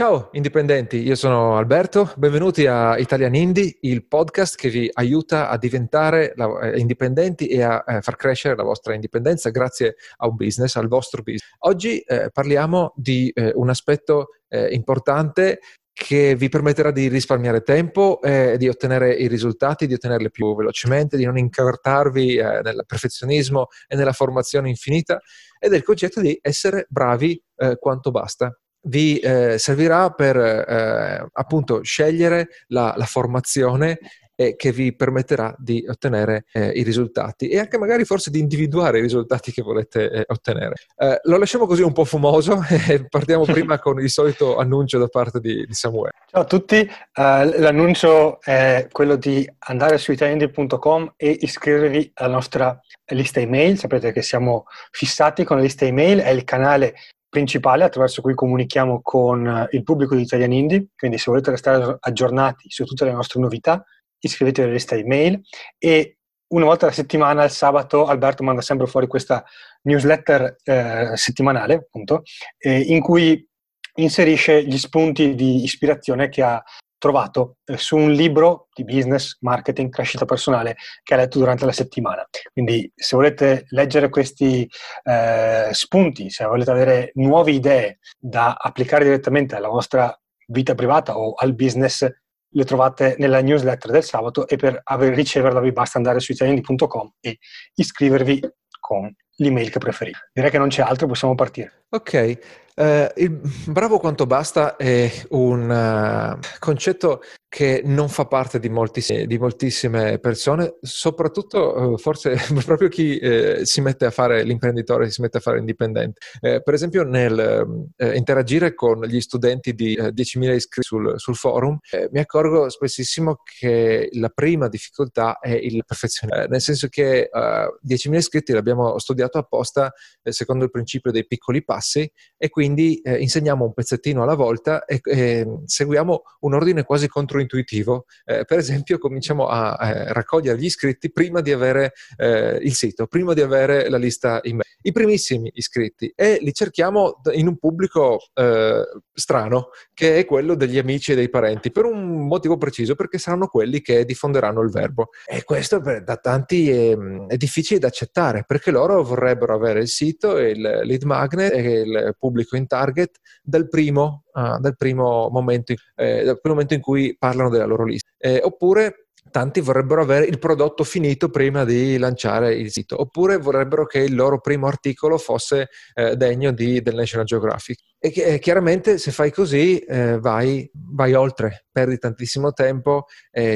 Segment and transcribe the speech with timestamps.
[0.00, 5.58] Ciao indipendenti, io sono Alberto, benvenuti a Italian Indie, il podcast che vi aiuta a
[5.58, 10.76] diventare eh, indipendenti e a eh, far crescere la vostra indipendenza grazie a un business,
[10.76, 11.52] al vostro business.
[11.66, 15.60] Oggi eh, parliamo di eh, un aspetto eh, importante
[15.92, 21.18] che vi permetterà di risparmiare tempo, eh, di ottenere i risultati, di ottenerli più velocemente,
[21.18, 25.20] di non incartarvi eh, nel perfezionismo e nella formazione infinita,
[25.58, 28.50] ed è il concetto di essere bravi eh, quanto basta
[28.82, 33.98] vi eh, servirà per eh, appunto scegliere la, la formazione
[34.40, 38.98] eh, che vi permetterà di ottenere eh, i risultati e anche magari forse di individuare
[38.98, 40.76] i risultati che volete eh, ottenere.
[40.96, 45.08] Eh, lo lasciamo così un po' fumoso e partiamo prima con il solito annuncio da
[45.08, 46.12] parte di, di Samuele.
[46.30, 52.80] Ciao a tutti, l'annuncio è quello di andare su italiandi.com e iscrivervi alla nostra
[53.12, 53.76] lista email.
[53.78, 56.94] Sapete che siamo fissati con la lista email, è il canale
[57.30, 61.96] principale attraverso cui comunichiamo con eh, il pubblico di Italian Indie, quindi se volete restare
[61.98, 63.82] aggiornati su tutte le nostre novità,
[64.18, 65.40] iscrivetevi alla lista email.
[65.78, 69.44] E una volta alla settimana, il sabato, Alberto manda sempre fuori questa
[69.82, 72.22] newsletter eh, settimanale, appunto,
[72.58, 73.48] eh, in cui
[73.94, 76.62] inserisce gli spunti di ispirazione che ha
[77.00, 81.72] trovato eh, su un libro di business, marketing, crescita personale che ha letto durante la
[81.72, 82.24] settimana.
[82.52, 84.68] Quindi se volete leggere questi
[85.02, 91.32] eh, spunti, se volete avere nuove idee da applicare direttamente alla vostra vita privata o
[91.32, 92.06] al business,
[92.52, 97.38] le trovate nella newsletter del sabato e per riceverla vi basta andare su italiani.com e
[97.74, 98.40] iscrivervi
[98.78, 100.30] con l'email che preferite.
[100.32, 101.84] Direi che non c'è altro, possiamo partire.
[101.90, 102.38] Ok,
[102.80, 109.26] Uh, il bravo quanto basta è un uh, concetto che non fa parte di, moltissime,
[109.26, 115.20] di moltissime persone, soprattutto uh, forse proprio chi eh, si mette a fare l'imprenditore, si
[115.20, 116.20] mette a fare indipendente.
[116.40, 121.76] Eh, per esempio nel eh, interagire con gli studenti di 10.000 iscritti sul, sul forum,
[122.12, 128.52] mi accorgo spessissimo che la prima difficoltà è il perfezionismo, nel senso che 10.000 iscritti
[128.52, 129.92] l'abbiamo studiato apposta
[130.22, 135.00] secondo il principio dei piccoli passi e quindi eh, insegniamo un pezzettino alla volta e,
[135.02, 138.06] e seguiamo un ordine quasi controintuitivo.
[138.24, 143.06] Eh, per esempio, cominciamo a, a, raccogliere gli iscritti prima di avere eh, il sito,
[143.06, 144.64] prima di avere la lista email.
[144.82, 148.82] I primissimi iscritti e li cerchiamo in un pubblico eh,
[149.12, 153.46] strano, che è quello degli amici e dei parenti, per un motivo preciso, perché saranno
[153.46, 155.10] quelli che diffonderanno il verbo.
[155.26, 159.88] E questo per, da tanti è, è difficile da accettare, perché loro vorrebbero avere il
[159.88, 165.74] sito, il lead magnet e il pubblico in target dal primo, uh, dal primo, momento,
[165.96, 168.10] eh, dal primo momento in cui parlano della loro lista.
[168.16, 173.86] Eh, oppure tanti vorrebbero avere il prodotto finito prima di lanciare il sito, oppure vorrebbero
[173.86, 177.78] che il loro primo articolo fosse eh, degno di, del National Geographic.
[177.98, 183.04] E eh, chiaramente se fai così eh, vai, vai, oltre, perdi tantissimo tempo,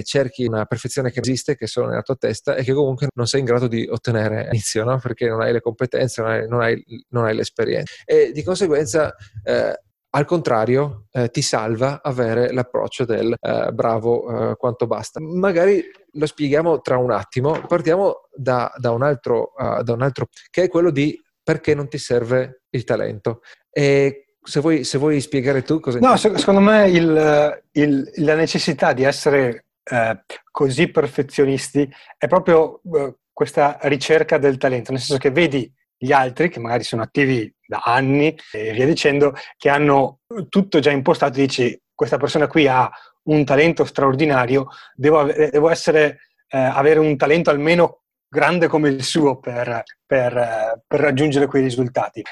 [0.03, 3.27] cerchi una perfezione che esiste, che è solo nella tua testa e che comunque non
[3.27, 4.99] sei in grado di ottenere all'inizio, no?
[4.99, 7.93] perché non hai le competenze, non hai, non hai, non hai l'esperienza.
[8.05, 9.79] E di conseguenza eh,
[10.17, 15.21] al contrario, eh, ti salva avere l'approccio del eh, bravo eh, quanto basta.
[15.21, 15.83] Magari
[16.13, 17.61] lo spieghiamo tra un attimo.
[17.67, 21.89] Partiamo da, da, un altro, uh, da, un altro, che è quello di perché non
[21.89, 23.41] ti serve il talento.
[23.71, 25.99] E se vuoi, se vuoi spiegare tu cosa...
[25.99, 32.81] No, se, secondo me il, il, la necessità di essere eh, così perfezionisti è proprio
[32.95, 37.53] eh, questa ricerca del talento, nel senso che vedi gli altri che magari sono attivi
[37.67, 42.91] da anni e via dicendo, che hanno tutto già impostato, dici questa persona qui ha
[43.25, 49.05] un talento straordinario, devo, ave- devo essere, eh, avere un talento almeno grande come il
[49.05, 52.23] suo per, per, per raggiungere quei risultati.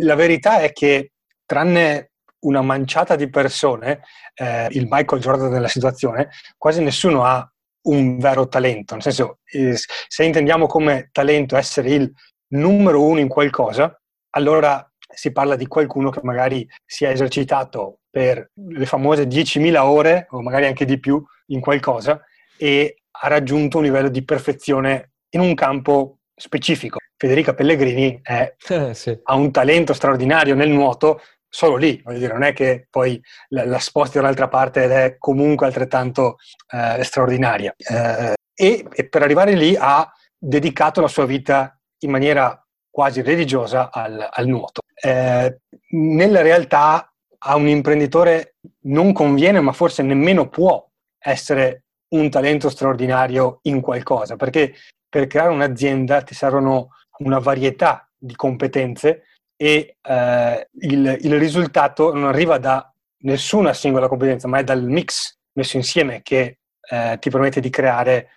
[0.00, 1.12] La verità è che
[1.46, 2.10] tranne
[2.40, 4.00] una manciata di persone,
[4.34, 7.48] eh, il Michael Jordan della situazione, quasi nessuno ha
[7.82, 8.94] un vero talento.
[8.94, 12.12] Nel senso, eh, se intendiamo come talento essere il
[12.48, 13.99] numero uno in qualcosa,
[14.30, 20.26] allora si parla di qualcuno che magari si è esercitato per le famose 10.000 ore
[20.30, 22.20] o magari anche di più in qualcosa
[22.56, 26.98] e ha raggiunto un livello di perfezione in un campo specifico.
[27.16, 29.18] Federica Pellegrini è, eh, sì.
[29.22, 31.20] ha un talento straordinario nel nuoto
[31.52, 35.16] solo lì, voglio dire, non è che poi la, la sposti dall'altra parte ed è
[35.18, 36.36] comunque altrettanto
[36.70, 37.74] eh, straordinaria.
[37.76, 43.90] Eh, e, e per arrivare lì ha dedicato la sua vita in maniera quasi religiosa
[43.90, 44.82] al, al nuoto.
[44.94, 45.60] Eh,
[45.90, 50.86] nella realtà a un imprenditore non conviene, ma forse nemmeno può
[51.18, 54.74] essere un talento straordinario in qualcosa, perché
[55.08, 59.24] per creare un'azienda ti servono una varietà di competenze
[59.56, 65.36] e eh, il, il, risultato non arriva da nessuna singola competenza, ma è dal mix
[65.52, 66.58] messo insieme che
[66.90, 68.30] eh, ti permette di creare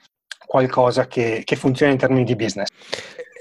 [0.46, 2.68] qualcosa che, che funziona in termini di business.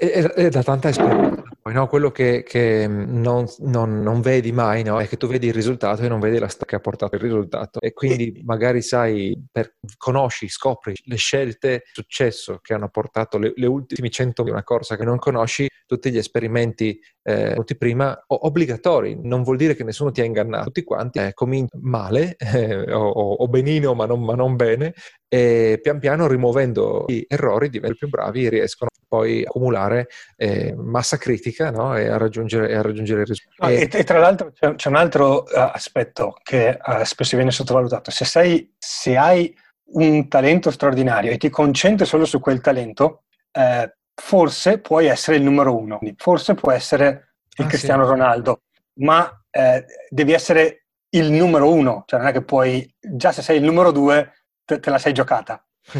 [0.04, 1.86] E da tanta esperienza, poi, no?
[1.86, 5.00] quello che, che non, non, non, vedi mai no?
[5.00, 7.20] è che tu vedi il risultato e non vedi la storia che ha portato il
[7.20, 7.78] risultato.
[7.78, 13.66] E quindi magari sai, per, conosci, scopri le scelte, successo che hanno portato le, le
[13.66, 19.20] ultime 100 di una corsa che non conosci, tutti gli esperimenti eh, prima obbligatori.
[19.22, 23.08] Non vuol dire che nessuno ti ha ingannato, tutti quanti eh, cominciano male eh, o,
[23.08, 24.94] o, benino, ma non, ma non bene,
[25.28, 29.91] e pian piano rimuovendo gli errori diventano più bravi e riescono poi a accumulare
[30.36, 31.96] eh, massa critica no?
[31.96, 33.72] e, a raggiungere, a raggiungere, il risultato.
[33.72, 38.10] E, e, tra l'altro c'è, c'è un altro uh, aspetto che uh, spesso viene sottovalutato.
[38.10, 39.54] Se, sei, se, hai
[39.92, 45.42] un talento straordinario e ti concentri solo su quel talento, eh, forse puoi essere il
[45.42, 48.10] numero uno, forse può essere il ah, Cristiano sì.
[48.10, 48.62] Ronaldo,
[48.94, 53.58] ma eh, devi essere il numero uno, cioè non è che puoi, già se sei
[53.58, 54.32] il numero due
[54.64, 55.64] te, te la sei giocata.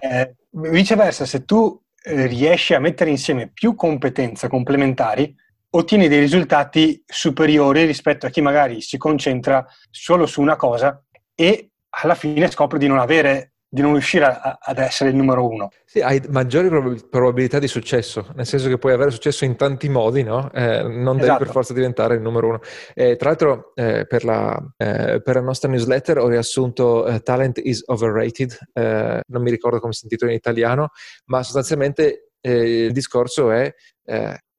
[0.00, 5.34] eh, viceversa, se tu eh, riesci a mettere insieme più competenze complementari,
[5.70, 11.02] ottieni dei risultati superiori rispetto a chi magari si concentra solo su una cosa
[11.34, 15.48] e alla fine scopre di non avere di non riuscire a, ad essere il numero
[15.48, 15.70] uno.
[15.84, 19.88] Sì, hai maggiori prob- probabilità di successo, nel senso che puoi avere successo in tanti
[19.88, 20.50] modi, no?
[20.52, 21.44] Eh, non devi esatto.
[21.44, 22.60] per forza diventare il numero uno.
[22.94, 27.60] Eh, tra l'altro, eh, per, la, eh, per, la, nostra newsletter ho riassunto eh, Talent
[27.62, 30.88] is Overrated, eh, non mi ricordo come si intitola in italiano,
[31.26, 33.72] ma sostanzialmente il discorso è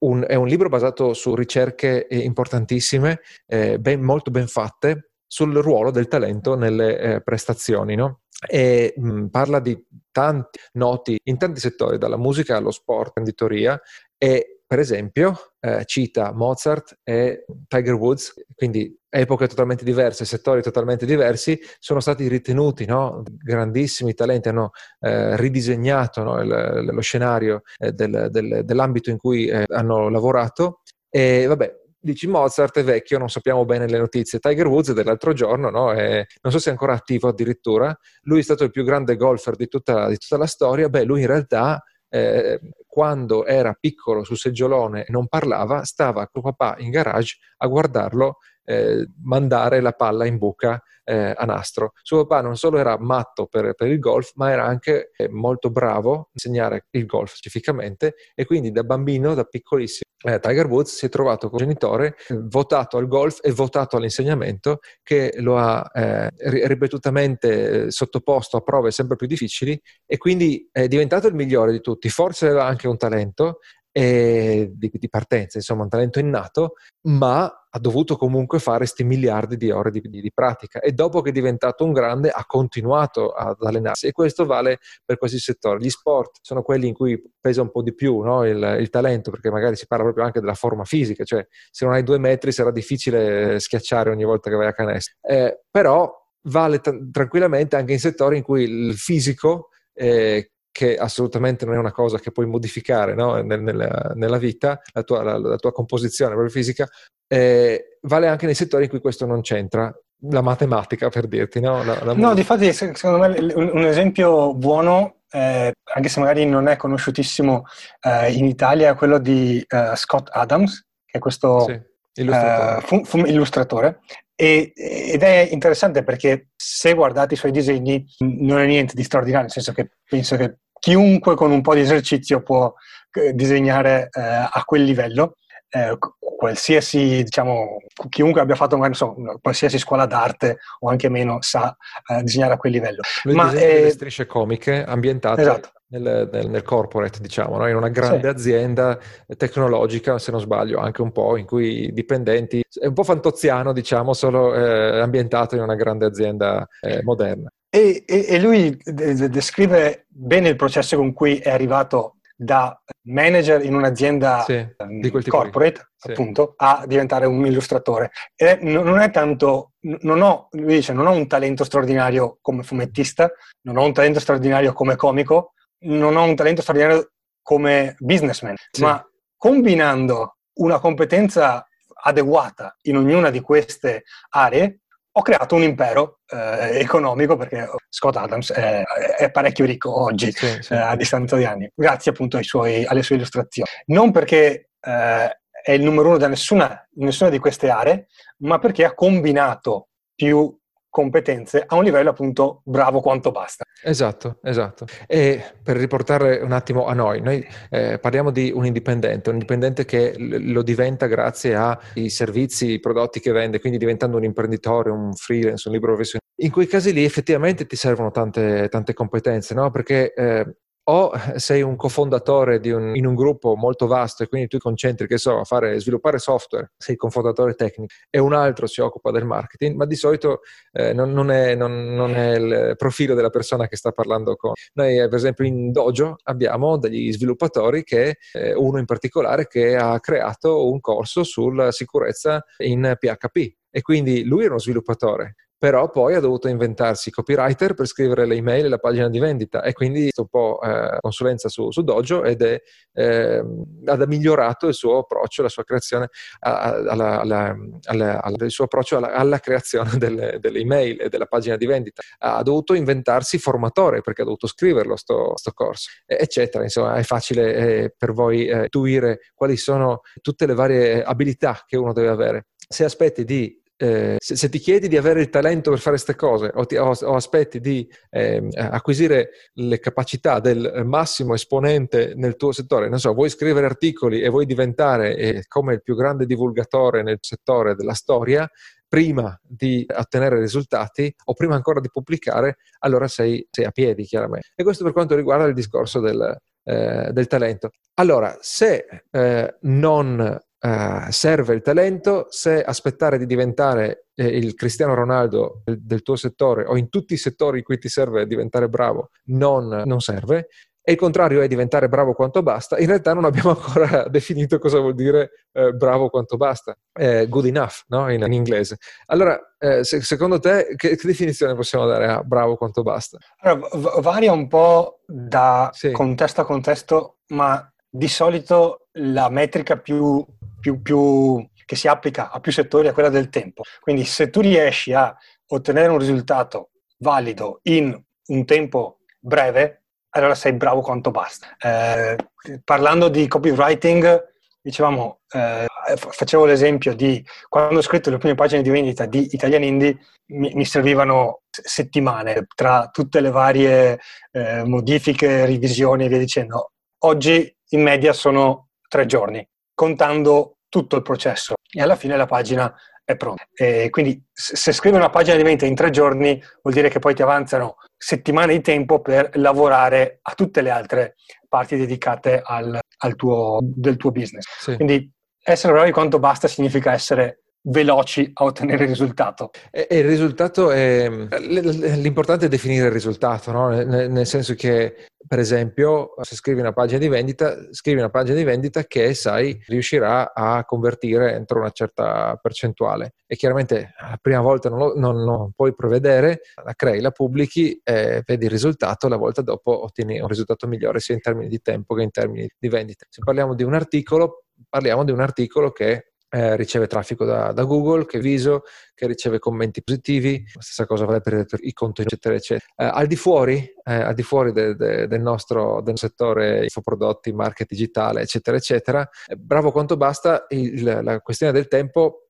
[0.04, 6.08] un, è un, libro basato su ricerche importantissime, ben, molto ben fatte, sul ruolo del
[6.08, 8.21] talento nelle prestazioni, no?
[8.48, 9.78] E mh, parla di
[10.12, 13.80] tanti noti in tanti settori, dalla musica allo sport, all'editoria
[14.18, 21.06] e per esempio eh, cita Mozart e Tiger Woods, quindi epoche totalmente diverse, settori totalmente
[21.06, 24.72] diversi, sono stati ritenuti no, grandissimi talenti, hanno
[25.02, 30.80] eh, ridisegnato no, il, lo scenario eh, del, del, dell'ambito in cui eh, hanno lavorato.
[31.10, 34.40] E vabbè, dici Mozart è vecchio, non sappiamo bene le notizie.
[34.40, 35.94] Tiger Woods dell'altro giorno, no?
[35.94, 39.56] è, non so se è ancora attivo addirittura, lui è stato il più grande golfer
[39.56, 44.38] di tutta, di tutta la storia, beh lui in realtà eh, quando era piccolo sul
[44.38, 48.38] seggiolone e non parlava, stava con papà in garage a guardarlo
[48.72, 51.92] eh, mandare la palla in buca eh, a nastro.
[52.02, 55.70] Suo papà non solo era matto per, per il golf, ma era anche eh, molto
[55.70, 60.96] bravo a insegnare il golf specificamente e quindi da bambino, da piccolissimo, eh, Tiger Woods
[60.96, 65.58] si è trovato con un genitore eh, votato al golf e votato all'insegnamento che lo
[65.58, 65.90] ha
[66.38, 72.10] ripetutamente sottoposto a prove sempre più difficili e quindi è diventato il migliore di tutti.
[72.10, 73.60] Forse aveva anche un talento
[73.92, 76.74] di, di, partenza, insomma un talento innato,
[77.04, 77.44] ma
[77.74, 81.30] ha dovuto comunque fare questi miliardi di ore di, di, di, pratica e dopo che
[81.30, 85.80] è diventato un grande ha continuato ad allenarsi e questo vale per qualsiasi settore.
[85.80, 88.46] Gli sport sono quelli in cui pesa un po' di più no?
[88.46, 91.94] il, il, talento perché magari si parla proprio anche della forma fisica, cioè se non
[91.94, 96.80] hai due metri sarà difficile schiacciare ogni volta che vai a canestro, eh, però vale
[96.80, 101.92] t- tranquillamente anche in settori in cui il fisico eh, che assolutamente non è una
[101.92, 103.36] cosa che puoi modificare no?
[103.42, 106.88] nel, nella, nella, vita, la tua, la, la tua, composizione proprio fisica,
[107.28, 109.94] eh, vale anche nei settori in cui questo non c'entra.
[110.30, 111.84] La matematica, per dirti, no?
[111.84, 117.64] La, no, difatti, secondo me un, esempio buono, eh, anche se magari non è conosciutissimo
[118.02, 121.82] eh, in Italia, è quello di uh, Scott Adams, che è questo sì,
[122.22, 122.76] illustratore.
[122.76, 124.02] Uh, fu, fu, illustratore.
[124.42, 128.04] E, ed è interessante perché se guardate i suoi disegni
[128.40, 131.82] non è niente di straordinario, nel senso che penso che chiunque con un po' di
[131.82, 132.74] esercizio può
[133.12, 135.36] eh, disegnare eh, a quel livello.
[135.70, 135.96] Eh,
[136.42, 137.78] qualsiasi, diciamo,
[138.10, 142.58] chiunque abbia fatto magari, so, qualsiasi scuola d'arte o anche meno sa eh, disegnare a
[142.58, 143.02] quel livello.
[143.26, 145.70] Lui Ma disegna delle strisce comiche ambientate esatto.
[145.90, 147.70] nel, nel, nel, corporate, diciamo, no?
[147.70, 148.26] in una grande sì.
[148.26, 148.98] azienda
[149.38, 153.72] tecnologica, se non sbaglio, anche un po', in cui i dipendenti, è un po' fantoziano,
[153.72, 157.52] diciamo, solo eh, ambientato in una grande azienda eh, moderna.
[157.70, 163.76] E, e, e lui descrive bene il processo con cui è arrivato da manager in
[163.76, 166.10] un'azienda sì, um, corporate, sì.
[166.10, 168.10] appunto, a diventare un illustratore.
[168.36, 173.32] E non è tanto, non ho, lui dice, non ho un talento straordinario come fumettista,
[173.68, 177.12] non ho un talento straordinario come comico, non ho un talento straordinario
[177.44, 178.82] come businessman, sì.
[178.82, 179.08] ma
[179.38, 181.64] combinando una competenza
[182.04, 184.80] adeguata in ognuna di queste aree,
[185.14, 188.82] ho creato un impero eh, economico perché Scott Adams è,
[189.18, 190.74] è parecchio ricco oggi, sì, sì.
[190.74, 193.70] Eh, a distanza di anni, grazie appunto suoi, alle sue illustrazioni.
[193.88, 198.08] Non perché eh, è il numero uno da nessuna, nessuna di queste aree,
[198.40, 200.58] ma perché ha combinato più
[200.92, 203.64] competenze a un livello appunto bravo quanto basta.
[203.82, 204.86] Esatto, esatto.
[205.08, 209.86] E per riportare un attimo a noi, noi eh, parliamo di un indipendente, un indipendente
[209.86, 215.14] che lo diventa grazie ai servizi, i prodotti che vende, quindi diventando un imprenditore, un
[215.14, 216.30] freelance, un libero professionista.
[216.42, 219.72] In quei casi lì effettivamente ti servono tante, tante competenze, no?
[219.72, 224.58] Perché eh, o sei un cofondatore un, in un gruppo molto vasto e quindi tu
[224.58, 228.82] ti concentri, che so, a fare, sviluppare software, sei cofondatore tecnico e un altro si
[228.82, 233.14] occupa del marketing, ma di solito eh, non, non, è, non, non, è, il profilo
[233.14, 234.54] della persona che sta parlando con.
[234.74, 240.00] Noi, per esempio, in Dojo abbiamo degli sviluppatori che, eh, uno in particolare, che ha
[240.00, 246.16] creato un corso sulla sicurezza in PHP e quindi lui era uno sviluppatore, però poi
[246.16, 250.10] ha dovuto inventarsi copywriter per scrivere le email e la pagina di vendita e quindi
[250.16, 252.60] un po' eh, consulenza su, su, Dojo ed è,
[252.94, 253.44] eh,
[253.86, 259.38] ha migliorato il suo approccio, la sua creazione, alla, alla, alla, il suo approccio alla,
[259.38, 262.02] creazione delle, delle, email e della pagina di vendita.
[262.18, 266.64] Ha dovuto inventarsi formatore perché ha dovuto scriverlo sto, sto corso, eccetera.
[266.64, 271.78] Insomma, è facile eh, per voi eh, intuire quali sono tutte le varie abilità che
[271.78, 272.48] uno deve avere.
[272.68, 276.16] Se aspetti di eh, se, se, ti chiedi di avere il talento per fare queste
[276.16, 282.36] cose o, ti, o, o aspetti di eh, acquisire le capacità del massimo esponente nel
[282.36, 286.28] tuo settore, non so, vuoi scrivere articoli e vuoi diventare eh, come il più grande
[286.28, 288.48] divulgatore nel settore della storia,
[288.88, 294.50] prima di ottenere risultati o prima ancora di pubblicare, allora sei, sei a piedi chiaramente.
[294.54, 297.72] E questo per quanto riguarda il discorso del, eh, del talento.
[297.96, 304.94] Allora, se eh, non Uh, serve il talento, se aspettare di diventare eh, il Cristiano
[304.94, 308.70] Ronaldo del, del, tuo settore o in tutti i settori in cui ti serve diventare
[308.70, 310.50] bravo non, non serve,
[310.84, 314.80] e il contrario è diventare bravo quanto basta, in realtà non abbiamo ancora definito cosa
[314.80, 318.12] vuol dire eh, bravo quanto basta, eh, good enough no?
[318.12, 318.78] in, in, inglese.
[319.08, 323.18] Allora, eh, se, secondo te che, che, definizione possiamo dare a bravo quanto basta?
[323.42, 325.92] Allora, v- varia un po' da sì.
[325.92, 330.26] contesto a contesto, ma di solito la metrica più
[330.62, 333.64] più, più, che si applica a più settori è quella del tempo.
[333.82, 335.14] Quindi se tu riesci a
[335.48, 341.56] ottenere un risultato valido in un tempo breve, allora sei bravo quanto basta.
[341.58, 342.16] Eh,
[342.64, 344.30] parlando di copywriting,
[344.62, 345.66] dicevamo, eh,
[345.96, 350.52] facevo l'esempio di quando ho scritto le prime pagine di vendita di Italian Indie, mi,
[350.54, 354.00] mi servivano settimane tra tutte le varie
[354.32, 356.72] eh, modifiche, revisioni e via dicendo.
[357.04, 359.46] Oggi in media sono tre giorni
[359.82, 362.72] contando tutto il processo e alla fine la pagina
[363.04, 363.48] è pronta.
[363.52, 367.16] E quindi se scrivi una pagina di vendita in tre giorni vuol dire che poi
[367.16, 371.16] ti avanzano settimane di tempo per lavorare a tutte le altre
[371.50, 374.46] parti dedicate al, al tuo, del tuo business.
[374.60, 374.76] Sì.
[374.76, 375.12] Quindi
[375.44, 379.50] essere bravi quanto basta significa essere veloci a ottenere il risultato.
[379.72, 381.10] E, il risultato è...
[381.10, 383.70] L'importante è definire il risultato, no?
[383.70, 388.44] nel, senso che, per esempio, se scrivi una pagina di vendita, scrivi una pagina di
[388.44, 393.14] vendita che sai riuscirà a convertire entro una certa percentuale.
[393.26, 397.80] E chiaramente la prima volta non, lo, non, non puoi prevedere, la crei, la pubblichi,
[397.82, 401.62] e vedi il risultato, la volta dopo ottieni un risultato migliore sia in termini di
[401.62, 403.06] tempo che in termini di vendita.
[403.08, 407.64] Se parliamo di un articolo, parliamo di un articolo che eh, riceve traffico da, da,
[407.66, 408.64] Google, che Viso,
[408.96, 412.66] che riceve commenti positivi, la stessa cosa vale per, i contenuti, eccetera, eccetera.
[412.78, 417.34] Eh, al di fuori, eh, al di fuori de, de, del, nostro, del settore infoprodotti,
[417.34, 422.28] market digitale, eccetera, eccetera, eh, bravo quanto basta, il, la questione del tempo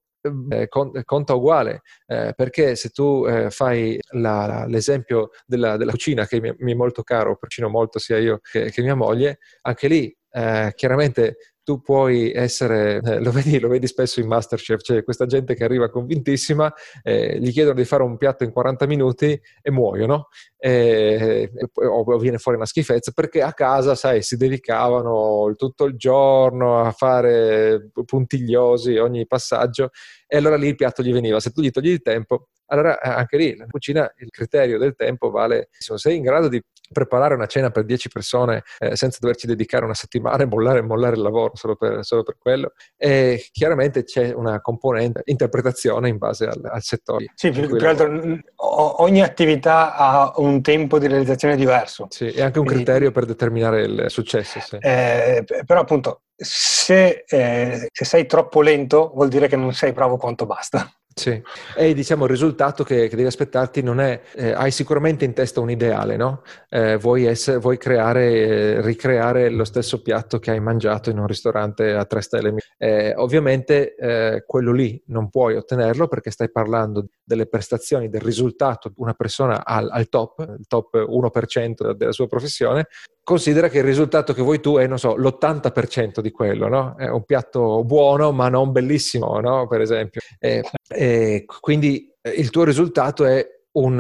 [0.49, 6.39] eh, conta uguale, eh, perché se tu eh, fai la, l'esempio della, della, cucina, che
[6.39, 10.15] mi, mi, è molto caro, cucino molto sia io che, che mia moglie, anche lì
[10.33, 15.25] eh, chiaramente tu puoi essere, eh, lo, vedi, lo, vedi, spesso in Masterchef, c'è questa
[15.25, 19.71] gente che arriva convintissima, eh, gli chiedono di fare un piatto in 40 minuti e
[19.71, 25.95] muoiono, eh, o viene fuori una schifezza, perché a casa, sai, si dedicavano tutto il
[25.95, 29.89] giorno a fare puntigliosi ogni passaggio
[30.27, 31.39] e allora lì il piatto gli veniva.
[31.39, 34.95] Se tu gli togli il tempo, allora eh, anche lì la cucina, il criterio del
[34.95, 39.17] tempo vale, se sei in grado di preparare una cena per 10 persone eh, senza
[39.19, 42.73] doverci dedicare una settimana e mollare, mollare il lavoro solo per, solo per, quello.
[42.97, 47.31] E chiaramente c'è una componente interpretazione in base al, al settore.
[47.35, 48.09] Sì, più che altro
[48.55, 52.07] ogni attività ha un tempo di realizzazione diverso.
[52.09, 54.59] Sì, e anche un Quindi, criterio per determinare il successo.
[54.59, 54.77] Sì.
[54.79, 60.17] Eh, però appunto se, eh, se, sei troppo lento vuol dire che non sei bravo
[60.17, 60.91] quanto basta.
[61.13, 61.41] Sì,
[61.75, 65.59] e diciamo il risultato che, che devi aspettarti non è, eh, hai sicuramente in testa
[65.59, 66.41] un ideale, no?
[66.69, 68.31] Eh, vuoi, essere, vuoi creare,
[68.77, 72.55] eh, ricreare lo stesso piatto che hai mangiato in un ristorante a tre stelle.
[72.77, 78.91] Eh, ovviamente eh, quello lì non puoi ottenerlo perché stai parlando delle prestazioni, del risultato
[78.97, 82.87] una persona al, al top, il top 1% della sua professione,
[83.23, 86.95] considera che il risultato che vuoi tu è, non so, l'80% di quello, no?
[86.97, 89.65] È un piatto buono ma non bellissimo, no?
[89.67, 90.19] Per esempio.
[90.39, 93.99] E, e quindi eh, il tuo risultato è un,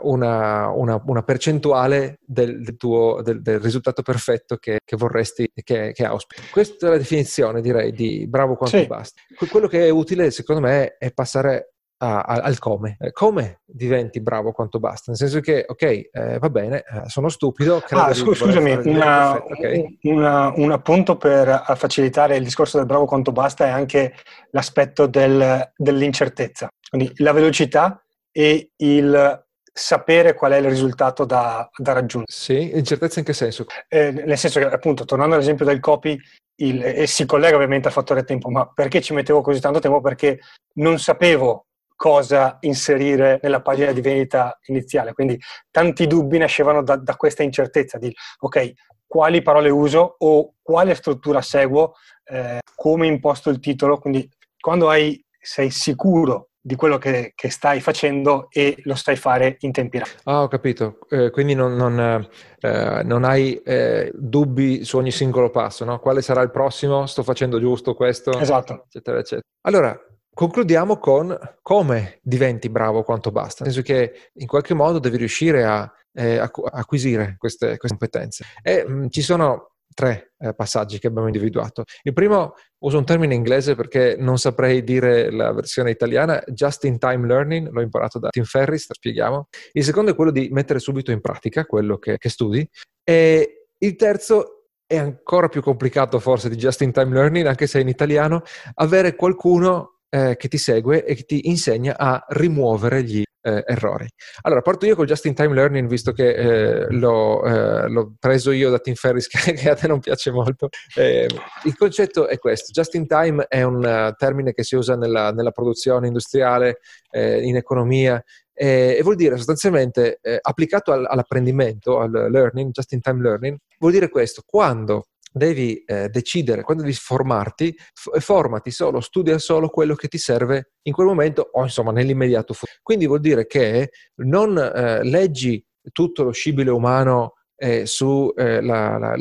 [0.00, 5.92] una, una, una, percentuale del, del tuo del, del, risultato perfetto che, che vorresti che,
[5.92, 6.50] che auspici.
[6.50, 8.86] Questa è la definizione, direi, di bravo quanto sì.
[8.86, 9.20] basta.
[9.48, 12.96] Quello che è utile, secondo me, è passare a, a, al come.
[13.00, 15.04] Eh, come diventi bravo quanto basta?
[15.08, 17.82] Nel senso che, ok, eh, va bene, eh, sono stupido.
[17.90, 19.98] Ah, scu- scusami, una, okay.
[20.02, 24.14] una, un appunto per facilitare il discorso del bravo quanto basta è anche
[24.50, 26.68] l'aspetto del, dell'incertezza.
[26.88, 32.32] Quindi la velocità e il sapere qual è il risultato da, da raggiungere.
[32.32, 33.66] Sì, incertezza in che senso?
[33.86, 36.18] Eh, nel senso che, appunto, tornando all'esempio del copy,
[36.60, 40.00] il, e si collega ovviamente al fattore tempo, ma perché ci mettevo così tanto tempo?
[40.00, 40.40] Perché
[40.74, 41.66] non sapevo
[41.98, 45.12] cosa inserire nella pagina di vendita iniziale.
[45.12, 45.36] Quindi
[45.68, 48.72] tanti dubbi nascevano da, da questa incertezza di, ok,
[49.04, 53.98] quali parole uso o quale struttura seguo, eh, come imposto il titolo.
[53.98, 59.56] Quindi quando hai, sei sicuro di quello che, che, stai facendo e lo stai fare
[59.60, 60.18] in tempi rapidi.
[60.24, 60.98] Ah, ho capito.
[61.08, 62.28] Eh, quindi non, non,
[62.60, 65.98] eh, non hai eh, dubbi su ogni singolo passo, no?
[65.98, 67.06] Quale sarà il prossimo?
[67.06, 68.38] Sto facendo giusto questo?
[68.38, 68.84] Esatto.
[68.84, 69.42] Eccetera, eccetera.
[69.62, 69.98] Allora,
[70.38, 75.64] concludiamo con come diventi bravo quanto basta, nel senso che in qualche modo devi riuscire
[75.64, 78.44] a eh, acquisire queste, queste, competenze.
[78.62, 81.82] E mh, mm, ci sono tre eh, passaggi che abbiamo individuato.
[82.04, 82.54] Il primo,
[82.84, 87.68] uso un termine inglese perché non saprei dire la versione italiana, just in time learning,
[87.72, 89.48] l'ho imparato da Tim Ferris, lo spieghiamo.
[89.72, 92.64] Il secondo è quello di mettere subito in pratica quello che, che studi.
[93.02, 97.80] E il terzo è ancora più complicato forse di just in time learning, anche se
[97.80, 98.42] in italiano,
[98.74, 104.06] avere qualcuno eh, che ti segue e che ti insegna a rimuovere gli eh, errori.
[104.42, 108.50] Allora, parto io col Just in Time Learning, visto che eh, l'ho, eh, l'ho, preso
[108.50, 110.68] io da Tim Ferris, che, a te non piace molto.
[110.94, 111.28] Eh,
[111.64, 115.30] il concetto è questo: Just in Time è un uh, termine che si usa nella,
[115.32, 116.78] nella produzione industriale,
[117.10, 118.22] eh, in economia,
[118.60, 124.08] e vuol dire sostanzialmente applicato al, all'apprendimento, al learning, Just in Time Learning, vuol dire
[124.08, 130.08] questo: quando devi eh, decidere, quando devi formarti, f- formati solo, studia solo quello che
[130.08, 132.78] ti serve in quel momento o insomma nell'immediato futuro.
[132.82, 133.90] Quindi vuol dire che
[134.22, 138.60] non eh, leggi tutto lo scibile umano eh, su eh,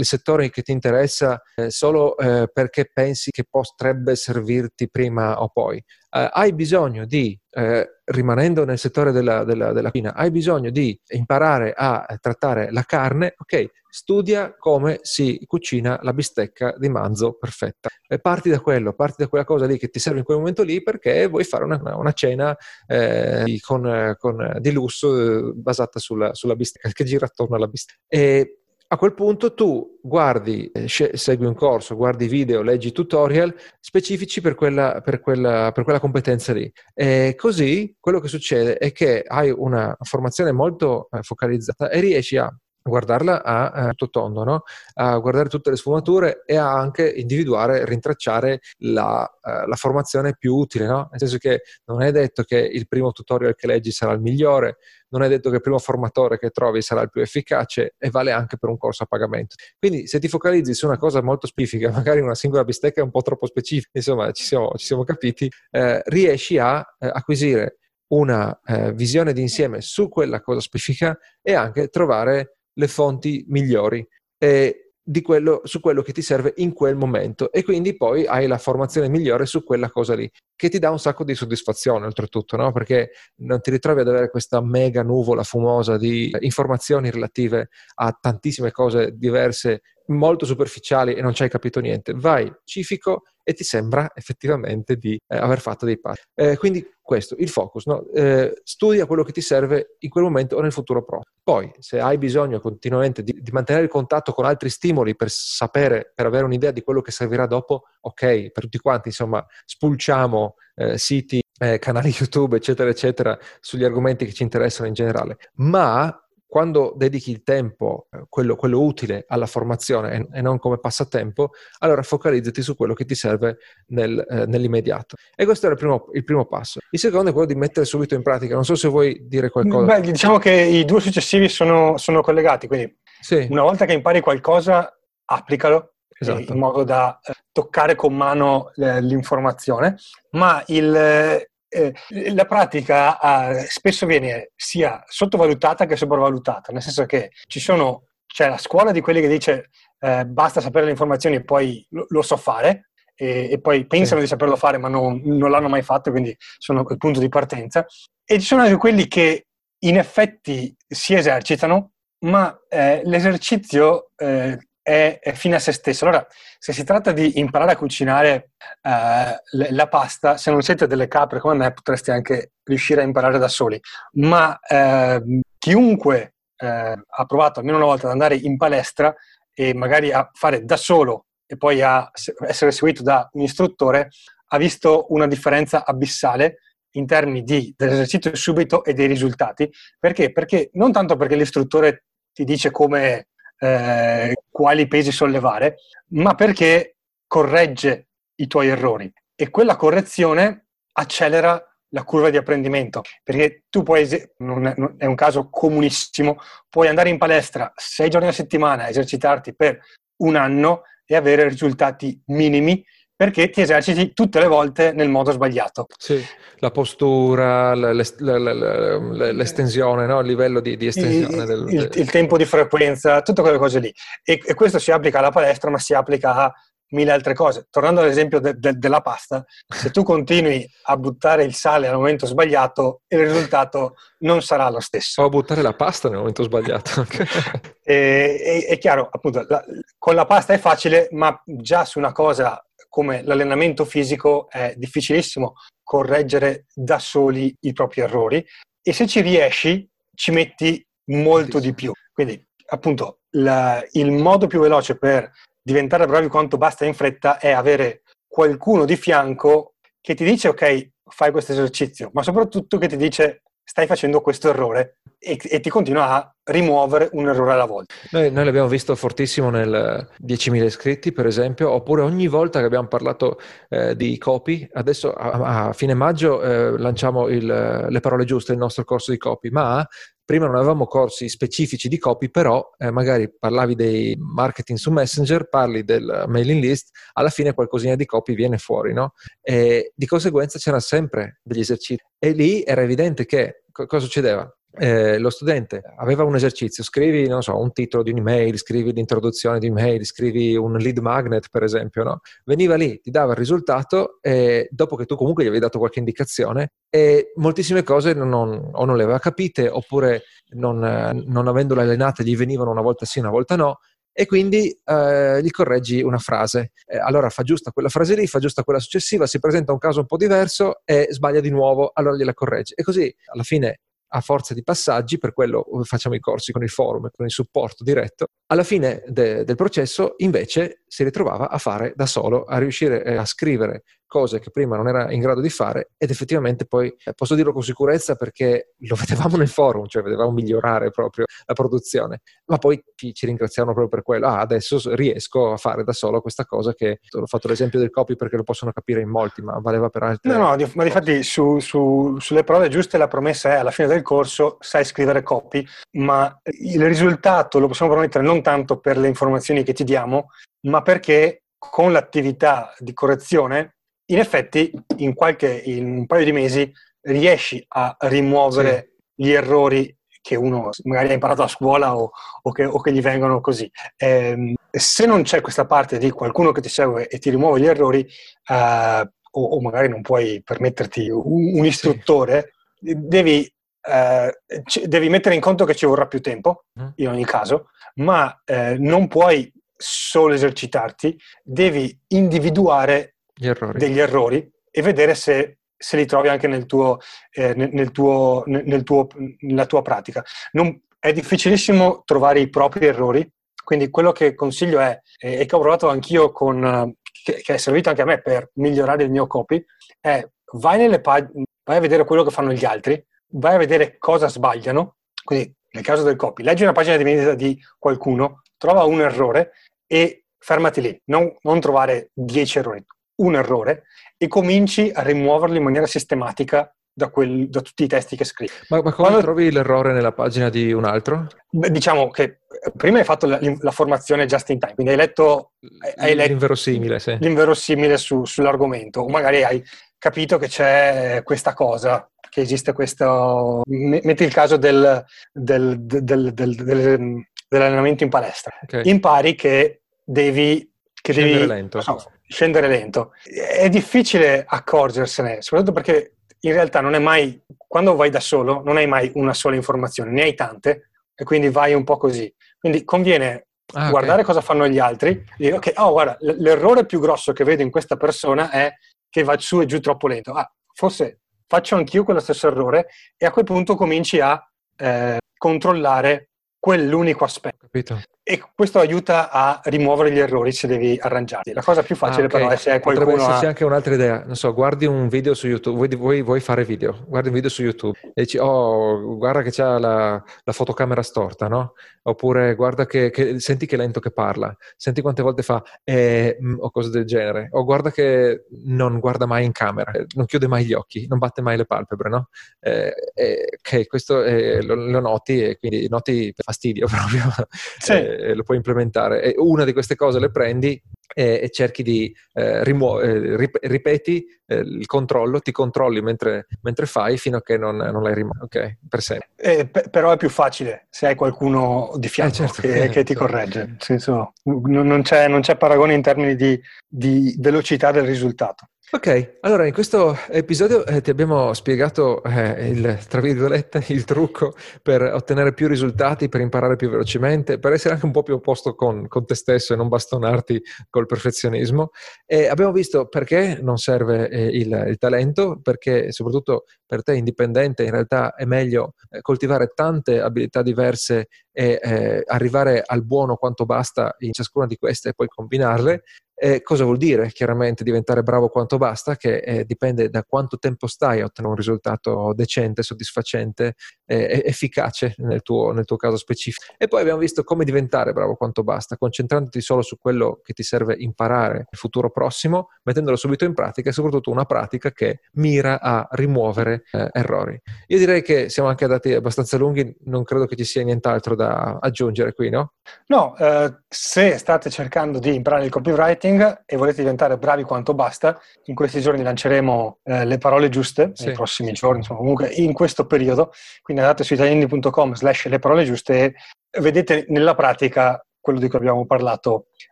[0.02, 5.82] settore che ti interessa eh, solo eh, perché pensi che potrebbe servirti prima o poi.
[6.10, 10.98] Eh, hai bisogno di, eh, rimanendo nel settore della, della, della cucina, hai bisogno di
[11.08, 13.70] imparare a trattare la carne, ok?
[13.88, 17.88] Studia come si cucina la bistecca di manzo perfetta.
[18.06, 20.62] E parti da quello, parti da quella cosa lì che ti serve in quel momento
[20.62, 22.54] lì perché vuoi fare una, una cena
[22.86, 28.00] eh, con, con, di lusso eh, basata sulla, sulla, bistecca, che gira attorno alla bistecca.
[28.06, 34.40] E a quel punto tu guardi, eh, segui un corso, guardi video, leggi tutorial specifici
[34.40, 36.70] per quella, per quella, per quella competenza lì.
[36.94, 42.36] E così quello che succede è che hai una formazione molto eh, focalizzata e riesci
[42.36, 42.48] a
[42.88, 44.62] guardarla a eh, tutto tondo, no?
[44.94, 50.54] a guardare tutte le sfumature e a anche individuare, rintracciare la, uh, la formazione più
[50.54, 51.08] utile, no?
[51.10, 54.78] nel senso che non è detto che il primo tutorial che leggi sarà il migliore,
[55.08, 58.32] non è detto che il primo formatore che trovi sarà il più efficace e vale
[58.32, 59.54] anche per un corso a pagamento.
[59.78, 63.10] Quindi se ti focalizzi su una cosa molto specifica, magari una singola bistecca è un
[63.10, 68.60] po' troppo specifica, insomma ci siamo, ci siamo capiti, eh, riesci a eh, acquisire una
[68.64, 74.06] eh, visione d'insieme su quella cosa specifica e anche trovare le fonti migliori
[74.38, 74.86] eh,
[75.22, 79.08] quello, su quello che ti serve in quel momento e quindi poi hai la formazione
[79.08, 82.72] migliore su quella cosa lì, che ti dà un sacco di soddisfazione oltretutto, no?
[82.72, 88.72] perché non ti ritrovi ad avere questa mega nuvola fumosa di informazioni relative a tantissime
[88.72, 92.12] cose diverse molto superficiali e non ci hai capito niente.
[92.14, 96.22] Vai cifico e ti sembra effettivamente di eh, aver fatto dei passi.
[96.34, 98.04] Eh, quindi questo, il focus, no?
[98.12, 101.32] eh, studia quello che ti serve in quel momento o nel futuro prossimo.
[101.44, 106.10] Poi, se hai bisogno continuamente di, di, mantenere il contatto con altri stimoli per sapere,
[106.12, 110.98] per avere un'idea di quello che servirà dopo, ok, per tutti quanti, insomma, spulciamo eh,
[110.98, 115.38] siti, eh, canali YouTube, eccetera, eccetera, sugli argomenti che ci interessano in generale.
[115.54, 116.25] Ma
[116.56, 121.50] quando dedichi il tempo, eh, quello, quello utile alla formazione e, e, non come passatempo,
[121.80, 125.16] allora focalizzati su quello che ti serve nel, eh, nell'immediato.
[125.34, 126.80] E questo era il primo, il primo, passo.
[126.88, 128.54] Il secondo è quello di mettere subito in pratica.
[128.54, 129.84] Non so se vuoi dire qualcosa.
[129.84, 133.46] Beh, diciamo che i due successivi sono, sono collegati, quindi sì.
[133.50, 136.54] una volta che impari qualcosa, applicalo esatto.
[136.54, 139.96] in modo da eh, toccare con mano eh, l'informazione,
[140.30, 141.92] ma il, eh,
[142.32, 143.18] la pratica
[143.50, 148.92] eh, spesso viene sia sottovalutata che sopravvalutata, nel senso che ci sono, c'è la scuola
[148.92, 152.90] di quelli che dice eh, basta sapere le informazioni e poi lo, lo so fare,
[153.14, 154.26] e, e, poi pensano sì.
[154.26, 157.86] di saperlo fare ma non, non, l'hanno mai fatto, quindi sono il punto di partenza.
[158.24, 159.46] E ci sono anche quelli che
[159.80, 161.92] in effetti si esercitano,
[162.24, 166.04] ma eh, l'esercizio eh, è, è, fine a se stesso.
[166.04, 166.24] Allora,
[166.58, 168.50] se si tratta di imparare a cucinare
[168.82, 173.38] eh, la pasta, se non siete delle capre come me, potreste anche riuscire a imparare
[173.38, 173.80] da soli.
[174.12, 175.20] Ma eh,
[175.58, 176.66] chiunque eh,
[177.04, 179.12] ha provato almeno una volta ad andare in palestra
[179.52, 182.08] e magari a fare da solo e poi a
[182.46, 184.10] essere seguito da un istruttore,
[184.50, 186.58] ha visto una differenza abissale
[186.92, 189.68] in termini di, dell'esercizio subito e dei risultati.
[189.98, 190.30] Perché?
[190.30, 195.76] Perché non tanto perché l'istruttore ti dice come eh, quali pesi sollevare,
[196.08, 199.12] ma perché corregge i tuoi errori.
[199.34, 205.06] E quella correzione accelera la curva di apprendimento, perché tu puoi, non è, non è
[205.06, 206.38] un caso comunissimo,
[206.68, 209.78] puoi andare in palestra sei giorni a settimana, esercitarti per
[210.18, 212.84] un anno e avere risultati minimi
[213.16, 215.86] perché ti eserciti tutte le volte nel modo sbagliato.
[215.96, 216.22] Sì,
[216.58, 220.20] la postura, l'estensione, no?
[220.20, 221.42] il livello di, di estensione.
[221.42, 223.90] Il, del, il, il, tempo di frequenza, tutte quelle cose lì.
[224.22, 226.52] E, e, questo si applica alla palestra, ma si applica a
[226.90, 227.66] mille altre cose.
[227.70, 232.26] Tornando all'esempio de, de, della pasta, se tu continui a buttare il sale al momento
[232.26, 235.22] sbagliato, il risultato non sarà lo stesso.
[235.22, 237.06] O a buttare la pasta nel momento sbagliato.
[237.82, 239.64] e, è, è, chiaro, appunto, la,
[239.96, 245.54] con la pasta è facile, ma già su una cosa come l'allenamento fisico è difficilissimo
[245.82, 248.44] correggere da soli i propri errori
[248.82, 251.92] e se ci riesci ci metti molto di più.
[252.12, 255.30] Quindi appunto la, il modo più veloce per
[255.62, 260.90] diventare bravi quanto basta in fretta è avere qualcuno di fianco che ti dice ok,
[261.08, 265.68] fai questo esercizio, ma soprattutto che ti dice stai facendo questo errore e, e, ti
[265.68, 267.92] continua a rimuovere un errore alla volta.
[268.12, 272.86] Noi, noi l'abbiamo visto fortissimo nel 10.000 iscritti, per esempio, oppure ogni volta che abbiamo
[272.86, 277.44] parlato eh, di copy, adesso a, a fine maggio eh, lanciamo il,
[277.88, 279.84] le parole giuste, il nostro corso di copy, ma
[280.24, 285.48] prima non avevamo corsi specifici di copy, però eh, magari parlavi dei marketing su Messenger,
[285.48, 289.14] parli del mailing list, alla fine qualcosina di copy viene fuori, no?
[289.40, 292.02] E di conseguenza c'erano sempre degli esercizi.
[292.18, 294.48] E lì era evidente che cosa succedeva?
[294.78, 299.58] Eh, lo studente aveva un esercizio, scrivi, non so, un titolo di un'email, scrivi l'introduzione
[299.58, 302.20] di un'email, scrivi un lead magnet, per esempio, no?
[302.44, 305.98] Veniva lì, ti dava il risultato e dopo che tu comunque gli avevi dato qualche
[305.98, 310.78] indicazione e moltissime cose non, non, o non le aveva capite oppure non,
[311.26, 313.78] non avendole allenate gli venivano una volta sì, una volta no
[314.18, 316.72] e quindi eh, gli correggi una frase.
[316.86, 320.00] Eh, allora fa giusta quella frase lì, fa giusta quella successiva, si presenta un caso
[320.00, 322.72] un po' diverso e sbaglia di nuovo, allora gliela correggi.
[322.74, 326.68] E così alla fine a forza di passaggi, per quello facciamo i corsi con il
[326.68, 331.58] forum e con il supporto diretto, alla fine de- del processo invece si ritrovava a
[331.58, 335.40] fare da solo, a riuscire eh, a scrivere cose che prima non era in grado
[335.40, 339.86] di fare ed effettivamente poi eh, posso dirlo con sicurezza perché lo vedevamo nel forum,
[339.86, 344.40] cioè vedevamo migliorare proprio la produzione, ma poi ci, ci ringraziavano proprio per quello, ah
[344.40, 348.36] adesso riesco a fare da solo questa cosa che ho fatto l'esempio del copy perché
[348.36, 350.32] lo possono capire in molti, ma valeva per altre...
[350.32, 354.02] No, no, ma difatti su, su, sulle prove giuste la promessa è alla fine del
[354.02, 359.62] corso sai scrivere copy, ma il risultato lo possiamo promettere non tanto per le informazioni
[359.62, 360.28] che ti diamo,
[360.66, 363.75] ma perché con l'attività di correzione,
[364.06, 369.22] in effetti, in, qualche, in un paio di mesi riesci a rimuovere sì.
[369.22, 372.10] gli errori che uno magari ha imparato a scuola o,
[372.42, 373.70] o, che, o che, gli vengono così.
[373.96, 377.66] Eh, se non c'è questa parte di qualcuno che ti segue e ti rimuove gli
[377.66, 382.94] errori, eh, o, o, magari non puoi permetterti un, un istruttore, sì.
[382.96, 386.86] devi, eh, c- devi, mettere in conto che ci vorrà più tempo, mm.
[386.96, 393.78] in ogni caso, ma eh, non puoi solo esercitarti, devi individuare errori.
[393.78, 396.98] degli errori e vedere se, se li trovi anche nel tuo,
[397.30, 399.08] eh, nel tuo, nel tuo,
[399.40, 400.24] nella tua pratica.
[400.52, 403.28] Non, è difficilissimo trovare i propri errori,
[403.62, 406.94] quindi quello che consiglio è, e che ho provato anch'io con,
[407.24, 409.64] che, che, è servito anche a me per migliorare il mio copy,
[410.00, 413.98] è vai nelle pagine, vai a vedere quello che fanno gli altri, vai a vedere
[413.98, 418.84] cosa sbagliano, quindi nel caso del copy, leggi una pagina di vendita di qualcuno, trova
[418.84, 419.52] un errore
[419.86, 422.84] e fermati lì, non, non trovare 10 errori,
[423.16, 423.84] un errore
[424.16, 428.52] e cominci a rimuoverlo in maniera sistematica da, quel, da, tutti i testi che scrivi.
[428.68, 431.26] Ma, ma come Quando, trovi l'errore nella pagina di un altro?
[431.50, 432.40] Beh, diciamo che
[432.74, 435.52] prima hai fatto la, la, formazione just in time, quindi hai letto,
[435.96, 437.16] hai letto l'inverosimile, sì.
[437.20, 439.62] l'inverosimile su, sull'argomento, o magari hai
[439.98, 443.62] capito che c'è questa cosa, che esiste questo...
[443.66, 448.52] Metti il caso del, del, del, dell'allenamento in palestra.
[448.62, 448.88] Okay.
[448.88, 450.70] Impari che devi...
[450.94, 451.82] Che scendere devi, lento.
[451.86, 453.12] No, scendere lento.
[453.22, 458.76] È difficile accorgersene, soprattutto perché in realtà non è mai, quando vai da solo, non
[458.76, 462.32] hai mai una sola informazione, ne hai tante e quindi vai un po' così.
[462.58, 464.24] Quindi conviene ah, guardare okay.
[464.24, 467.70] cosa fanno gli altri e dire, ok, oh guarda, l'errore più grosso che vedo in
[467.70, 468.72] questa persona è
[469.08, 470.32] che va su e giù troppo lento.
[470.32, 474.40] Ah, forse faccio anch'io quello stesso errore e a quel punto cominci a
[474.76, 477.58] eh, controllare quell'unico aspetto.
[477.60, 478.00] Capito.
[478.28, 481.52] E questo aiuta a rimuovere gli errori se devi arrangiarti.
[481.52, 482.40] La cosa più facile ah, okay.
[482.40, 483.06] però è se hai qualcuno...
[483.06, 483.48] Potrebbe esserci ha...
[483.50, 487.04] anche un'altra idea, non so, guardi un video su YouTube, vuoi, vuoi, vuoi, fare video,
[487.06, 491.46] guardi un video su YouTube e dici, oh, guarda che c'ha la, la fotocamera storta,
[491.46, 491.74] no?
[492.02, 496.56] Oppure guarda che, che, senti che lento che parla, senti quante volte fa eh, mm,
[496.58, 500.64] o cose del genere, o guarda che non guarda mai in camera, non chiude mai
[500.64, 502.28] gli occhi, non batte mai le palpebre, no?
[502.58, 507.32] Eh, eh, ok, questo eh, lo, lo, noti e quindi noti fastidio proprio.
[507.78, 508.14] Sì.
[508.16, 509.22] Eh, lo puoi implementare.
[509.22, 510.80] E una di queste cose le prendi
[511.14, 516.46] e, e cerchi di eh, rimuovere, eh, rip- ripeti eh, il controllo, ti controlli mentre,
[516.62, 518.76] mentre fai fino a che non, non l'hai rimosso, ok?
[518.88, 519.28] Per sempre.
[519.36, 523.14] Eh, p- però è più facile se hai qualcuno di fianco certo, che, che, ti
[523.14, 523.14] certo.
[523.24, 523.76] corregge.
[523.78, 528.68] Senso, non, c'è, non c'è paragone in termini di, di velocità del risultato.
[528.88, 534.54] Ok, allora in questo episodio eh, ti abbiamo spiegato eh, il, tra virgolette, il trucco
[534.80, 538.38] per ottenere più risultati, per imparare più velocemente, per essere anche un po' più a
[538.38, 541.90] posto con, con te stesso e non bastonarti col perfezionismo.
[542.24, 547.82] E abbiamo visto perché non serve eh, il, il, talento, perché soprattutto per te indipendente
[547.82, 553.64] in realtà è meglio eh, coltivare tante abilità diverse e eh, arrivare al buono quanto
[553.64, 556.02] basta in ciascuna di queste e poi combinarle
[556.38, 557.30] eh, cosa vuol dire?
[557.32, 561.58] Chiaramente diventare bravo quanto basta, che eh, dipende da quanto tempo stai a ottenere un
[561.58, 566.74] risultato decente, soddisfacente, eh, efficace nel tuo, nel tuo, caso specifico.
[566.76, 570.62] E poi abbiamo visto come diventare bravo quanto basta, concentrandoti solo su quello che ti
[570.62, 575.80] serve imparare nel futuro prossimo, mettendolo subito in pratica e soprattutto una pratica che mira
[575.80, 577.58] a rimuovere eh, errori.
[577.86, 581.78] Io direi che siamo anche andati abbastanza lunghi, non credo che ci sia nient'altro da
[581.80, 582.74] aggiungere qui, no?
[583.06, 587.94] No, eh, se state cercando di imparare il copywriting, marketing e volete diventare bravi quanto
[587.94, 591.26] basta, in questi giorni lanceremo eh, le parole giuste, sì.
[591.26, 595.84] nei prossimi giorni, insomma, comunque in questo periodo, quindi andate su italiani.com slash le parole
[595.84, 596.34] giuste
[596.70, 599.66] e vedete nella pratica quello di cui abbiamo parlato,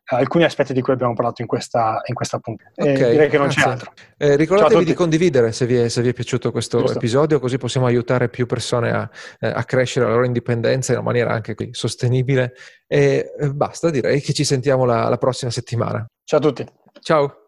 [0.09, 2.71] eh, alcuni aspetti di cui abbiamo parlato in questa, in questa puntata.
[2.77, 3.63] Okay, direi che non grazie.
[3.63, 3.93] c'è altro.
[4.17, 6.99] Eh, ricordatevi di condividere se vi, è, se vi, è, piaciuto questo Giusto.
[6.99, 11.07] episodio, così possiamo aiutare più persone a, eh, a, crescere la loro indipendenza in una
[11.07, 12.53] maniera anche qui sostenibile.
[12.87, 16.07] E eh, basta, direi che ci sentiamo la, la prossima settimana.
[16.25, 16.67] Ciao a tutti.
[17.01, 17.44] Ciao.